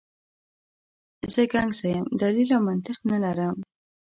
[1.33, 3.57] زه ګنګسه یم، دلیل او منطق نه لرم.